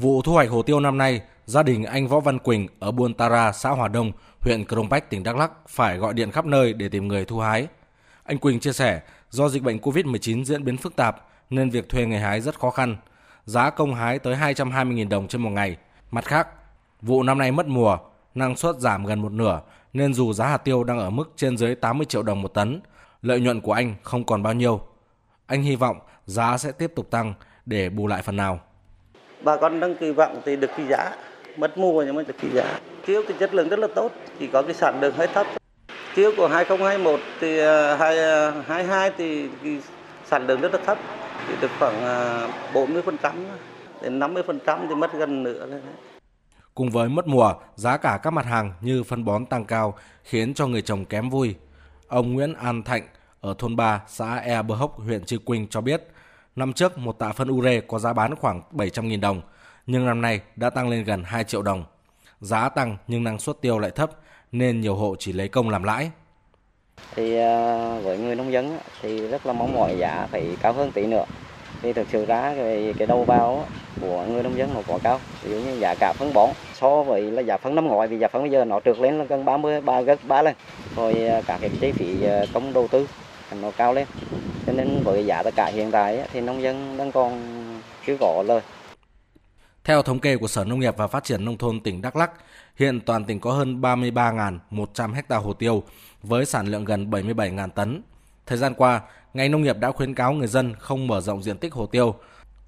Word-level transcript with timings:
Vụ 0.00 0.22
thu 0.22 0.32
hoạch 0.32 0.50
hồ 0.50 0.62
tiêu 0.62 0.80
năm 0.80 0.98
nay, 0.98 1.20
gia 1.46 1.62
đình 1.62 1.84
anh 1.84 2.08
Võ 2.08 2.20
Văn 2.20 2.38
Quỳnh 2.38 2.68
ở 2.78 2.90
Buôn 2.90 3.14
Tara, 3.14 3.52
xã 3.52 3.70
Hòa 3.70 3.88
Đông, 3.88 4.12
huyện 4.40 4.64
Crong 4.64 4.88
Bách, 4.88 5.10
tỉnh 5.10 5.22
Đắk 5.22 5.36
Lắk 5.36 5.50
phải 5.68 5.96
gọi 5.96 6.14
điện 6.14 6.30
khắp 6.30 6.46
nơi 6.46 6.72
để 6.72 6.88
tìm 6.88 7.08
người 7.08 7.24
thu 7.24 7.38
hái. 7.38 7.66
Anh 8.24 8.38
Quỳnh 8.38 8.60
chia 8.60 8.72
sẻ, 8.72 9.00
do 9.30 9.48
dịch 9.48 9.62
bệnh 9.62 9.78
COVID-19 9.78 10.44
diễn 10.44 10.64
biến 10.64 10.76
phức 10.76 10.96
tạp 10.96 11.26
nên 11.50 11.70
việc 11.70 11.88
thuê 11.88 12.06
người 12.06 12.18
hái 12.18 12.40
rất 12.40 12.58
khó 12.58 12.70
khăn. 12.70 12.96
Giá 13.44 13.70
công 13.70 13.94
hái 13.94 14.18
tới 14.18 14.34
220.000 14.34 15.08
đồng 15.08 15.28
trên 15.28 15.42
một 15.42 15.50
ngày. 15.50 15.76
Mặt 16.10 16.24
khác, 16.24 16.48
vụ 17.02 17.22
năm 17.22 17.38
nay 17.38 17.52
mất 17.52 17.66
mùa, 17.66 17.98
năng 18.34 18.56
suất 18.56 18.76
giảm 18.78 19.06
gần 19.06 19.22
một 19.22 19.32
nửa 19.32 19.60
nên 19.92 20.14
dù 20.14 20.32
giá 20.32 20.46
hạt 20.46 20.58
tiêu 20.58 20.84
đang 20.84 20.98
ở 20.98 21.10
mức 21.10 21.32
trên 21.36 21.56
dưới 21.56 21.74
80 21.74 22.06
triệu 22.06 22.22
đồng 22.22 22.42
một 22.42 22.48
tấn, 22.48 22.80
lợi 23.22 23.40
nhuận 23.40 23.60
của 23.60 23.72
anh 23.72 23.94
không 24.02 24.24
còn 24.24 24.42
bao 24.42 24.52
nhiêu. 24.52 24.80
Anh 25.46 25.62
hy 25.62 25.76
vọng 25.76 25.98
giá 26.26 26.58
sẽ 26.58 26.72
tiếp 26.72 26.92
tục 26.96 27.10
tăng 27.10 27.34
để 27.66 27.90
bù 27.90 28.06
lại 28.06 28.22
phần 28.22 28.36
nào. 28.36 28.60
Bà 29.44 29.56
con 29.56 29.80
đang 29.80 29.94
kỳ 29.94 30.10
vọng 30.10 30.42
thì 30.44 30.56
được 30.56 30.70
cái 30.76 30.86
giá, 30.86 31.12
mất 31.56 31.78
mùa 31.78 32.02
nhưng 32.02 32.16
mà 32.16 32.22
được 32.22 32.34
cái 32.42 32.50
giá. 32.54 32.78
Tiêu 33.06 33.22
thì 33.28 33.34
chất 33.38 33.54
lượng 33.54 33.68
rất 33.68 33.78
là 33.78 33.88
tốt, 33.94 34.12
chỉ 34.38 34.46
có 34.46 34.62
cái 34.62 34.74
sản 34.74 35.00
lượng 35.00 35.14
hơi 35.16 35.26
thấp. 35.26 35.46
Tiêu 36.14 36.32
của 36.36 36.48
2021 36.48 37.20
thì 37.40 37.58
à, 37.58 37.96
2022 37.96 39.08
à, 39.08 39.14
thì 39.18 39.48
cái 39.64 39.80
sản 40.26 40.46
lượng 40.46 40.60
rất 40.60 40.74
là 40.74 40.80
thấp, 40.86 40.98
thì 41.48 41.54
được 41.60 41.70
khoảng 41.78 42.04
à, 42.04 42.48
40% 42.72 43.32
đến 44.02 44.18
50% 44.18 44.88
thì 44.88 44.94
mất 44.94 45.12
gần 45.12 45.42
nửa 45.42 45.66
rồi. 45.66 45.80
Cùng 46.74 46.90
với 46.90 47.08
mất 47.08 47.26
mùa, 47.26 47.54
giá 47.74 47.96
cả 47.96 48.18
các 48.22 48.30
mặt 48.30 48.46
hàng 48.46 48.72
như 48.80 49.02
phân 49.02 49.24
bón 49.24 49.46
tăng 49.46 49.64
cao 49.64 49.94
khiến 50.24 50.54
cho 50.54 50.66
người 50.66 50.82
trồng 50.82 51.04
kém 51.04 51.30
vui. 51.30 51.54
Ông 52.08 52.32
Nguyễn 52.32 52.54
An 52.54 52.82
Thạnh 52.82 53.02
ở 53.40 53.54
thôn 53.58 53.76
3, 53.76 54.00
xã 54.08 54.36
Ea 54.36 54.62
Bơ 54.62 54.74
Hốc, 54.74 55.00
huyện 55.00 55.24
Chư 55.24 55.38
Quynh 55.38 55.66
cho 55.70 55.80
biết, 55.80 56.02
năm 56.56 56.72
trước 56.72 56.98
một 56.98 57.18
tạ 57.18 57.32
phân 57.32 57.48
ure 57.48 57.80
có 57.80 57.98
giá 57.98 58.12
bán 58.12 58.36
khoảng 58.36 58.62
700.000 58.72 59.20
đồng, 59.20 59.42
nhưng 59.86 60.06
năm 60.06 60.22
nay 60.22 60.40
đã 60.56 60.70
tăng 60.70 60.88
lên 60.88 61.04
gần 61.04 61.22
2 61.24 61.44
triệu 61.44 61.62
đồng. 61.62 61.84
Giá 62.40 62.68
tăng 62.68 62.96
nhưng 63.08 63.24
năng 63.24 63.38
suất 63.38 63.60
tiêu 63.60 63.78
lại 63.78 63.90
thấp 63.90 64.10
nên 64.52 64.80
nhiều 64.80 64.94
hộ 64.94 65.16
chỉ 65.18 65.32
lấy 65.32 65.48
công 65.48 65.70
làm 65.70 65.82
lãi. 65.82 66.10
Thì 67.14 67.36
à, 67.36 67.98
với 67.98 68.18
người 68.18 68.34
nông 68.34 68.52
dân 68.52 68.78
thì 69.02 69.28
rất 69.28 69.46
là 69.46 69.52
mong 69.52 69.72
mỏi 69.72 69.96
giá 69.98 70.28
phải 70.30 70.56
cao 70.62 70.72
hơn 70.72 70.92
tí 70.92 71.06
nữa. 71.06 71.24
Thì 71.82 71.92
thực 71.92 72.06
sự 72.12 72.24
ra 72.24 72.54
cái, 72.56 72.94
cái 72.98 73.06
đầu 73.06 73.24
vào 73.24 73.66
của 74.00 74.24
người 74.28 74.42
nông 74.42 74.58
dân 74.58 74.74
nó 74.74 74.80
quá 74.86 74.98
cao. 75.02 75.20
Ví 75.42 75.50
dụ 75.50 75.56
như 75.56 75.78
giá 75.78 75.94
cả 75.94 76.12
phân 76.12 76.32
bón 76.32 76.50
so 76.74 77.02
với 77.02 77.22
là 77.22 77.42
giá 77.42 77.56
phân 77.56 77.74
năm 77.74 77.86
ngoái 77.86 78.08
vì 78.08 78.18
giá 78.18 78.28
phân 78.28 78.42
bây 78.42 78.50
giờ 78.50 78.64
nó 78.64 78.80
trượt 78.84 78.98
lên 78.98 79.18
là 79.18 79.24
gần 79.24 79.44
30 79.44 79.80
ba 79.80 80.00
gấp 80.00 80.16
3 80.28 80.42
lần. 80.42 80.54
Rồi 80.96 81.26
à, 81.26 81.42
cả 81.46 81.58
cái 81.60 81.70
chi 81.80 81.92
phí 81.92 82.24
à, 82.24 82.44
công 82.52 82.72
đầu 82.72 82.88
tư 82.88 83.06
nó 83.62 83.70
cao 83.76 83.94
lên. 83.94 84.06
Cho 84.66 84.72
nên 84.72 85.02
với 85.04 85.26
giá 85.26 85.42
tất 85.42 85.54
cả 85.56 85.66
hiện 85.66 85.90
tại 85.90 86.28
thì 86.32 86.40
nông 86.40 86.62
dân 86.62 86.96
đang 86.96 87.12
còn 87.12 87.40
chưa 88.06 88.16
có 88.20 88.44
lời. 88.46 88.60
Theo 89.84 90.02
thống 90.02 90.18
kê 90.18 90.36
của 90.36 90.48
Sở 90.48 90.64
Nông 90.64 90.80
nghiệp 90.80 90.96
và 90.96 91.06
Phát 91.06 91.24
triển 91.24 91.44
Nông 91.44 91.58
thôn 91.58 91.80
tỉnh 91.80 92.02
Đắk 92.02 92.16
lắc 92.16 92.30
hiện 92.76 93.00
toàn 93.00 93.24
tỉnh 93.24 93.40
có 93.40 93.52
hơn 93.52 93.80
33.100 93.80 95.14
ha 95.14 95.36
hồ 95.36 95.52
tiêu 95.52 95.82
với 96.22 96.46
sản 96.46 96.66
lượng 96.66 96.84
gần 96.84 97.10
77.000 97.10 97.68
tấn. 97.68 98.02
Thời 98.46 98.58
gian 98.58 98.74
qua, 98.74 99.00
ngành 99.34 99.50
nông 99.50 99.62
nghiệp 99.62 99.78
đã 99.78 99.92
khuyến 99.92 100.14
cáo 100.14 100.32
người 100.32 100.48
dân 100.48 100.74
không 100.78 101.06
mở 101.06 101.20
rộng 101.20 101.42
diện 101.42 101.58
tích 101.58 101.72
hồ 101.72 101.86
tiêu, 101.86 102.14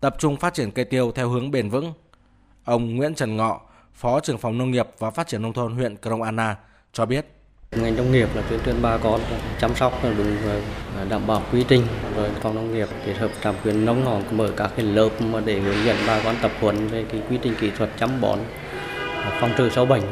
tập 0.00 0.16
trung 0.18 0.36
phát 0.36 0.54
triển 0.54 0.70
cây 0.70 0.84
tiêu 0.84 1.12
theo 1.12 1.28
hướng 1.28 1.50
bền 1.50 1.70
vững. 1.70 1.92
Ông 2.64 2.96
Nguyễn 2.96 3.14
Trần 3.14 3.36
Ngọ, 3.36 3.60
Phó 3.94 4.20
trưởng 4.20 4.38
phòng 4.38 4.58
Nông 4.58 4.70
nghiệp 4.70 4.88
và 4.98 5.10
Phát 5.10 5.26
triển 5.26 5.42
Nông 5.42 5.52
thôn 5.52 5.74
huyện 5.74 5.96
Krông 5.96 6.22
Anna 6.22 6.56
cho 6.92 7.06
biết. 7.06 7.26
Ngành 7.76 7.96
nông 7.96 8.12
nghiệp 8.12 8.28
là 8.34 8.42
tuyên 8.50 8.60
truyền 8.64 8.82
bà 8.82 8.96
con 8.96 9.20
chăm 9.60 9.74
sóc 9.74 10.00
đúng 10.18 10.36
đảm 11.08 11.26
bảo 11.26 11.42
quy 11.52 11.64
trình. 11.68 11.86
Rồi 12.16 12.28
phòng 12.42 12.54
nông 12.54 12.74
nghiệp 12.74 12.88
kết 13.06 13.12
hợp 13.18 13.30
trạm 13.44 13.54
khuyến 13.62 13.84
nông 13.84 14.04
họ 14.04 14.18
mở 14.30 14.50
các 14.56 14.70
cái 14.76 14.86
lớp 14.86 15.08
mà 15.20 15.40
để 15.44 15.60
hướng 15.60 15.84
dẫn 15.86 15.96
bà 16.06 16.20
con 16.24 16.34
tập 16.42 16.50
huấn 16.60 16.88
về 16.88 17.04
cái 17.12 17.20
quy 17.30 17.38
trình 17.42 17.54
kỹ 17.60 17.70
thuật 17.78 17.90
chăm 18.00 18.20
bón 18.20 18.38
phòng 19.40 19.52
trừ 19.58 19.70
sâu 19.70 19.86
bệnh. 19.86 20.02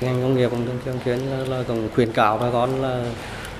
Ngành 0.00 0.20
nông 0.20 0.36
nghiệp 0.36 0.50
cũng 0.50 0.66
thường 0.84 0.98
xuyên 1.04 1.18
là, 1.18 1.36
là 1.36 1.62
cũng 1.68 1.88
khuyến 1.94 2.12
cáo 2.12 2.38
bà 2.38 2.46
con 2.52 2.82
là 2.82 3.04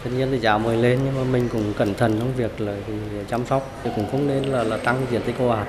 tất 0.05 0.11
nhiên 0.17 0.29
thì 0.31 0.39
giá 0.39 0.59
mới 0.59 0.77
lên 0.77 0.99
nhưng 1.05 1.17
mà 1.17 1.25
mình 1.33 1.49
cũng 1.53 1.73
cẩn 1.79 1.95
thận 1.95 2.17
trong 2.19 2.33
việc 2.37 2.61
là 2.61 2.73
chăm 3.29 3.47
sóc. 3.47 3.71
Thì 3.85 3.91
cũng 3.97 4.11
không 4.11 4.29
nên 4.29 4.45
là 4.45 4.65
là 4.65 4.77
tăng 4.77 5.07
diện 5.11 5.21
tích 5.27 5.35
ồ 5.39 5.49
ạt. 5.49 5.67